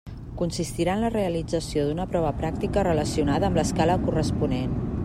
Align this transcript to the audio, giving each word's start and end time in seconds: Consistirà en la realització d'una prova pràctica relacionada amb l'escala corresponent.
Consistirà 0.39 0.95
en 0.99 1.03
la 1.03 1.11
realització 1.15 1.85
d'una 1.91 2.09
prova 2.15 2.33
pràctica 2.41 2.87
relacionada 2.89 3.51
amb 3.53 3.63
l'escala 3.63 4.01
corresponent. 4.09 4.77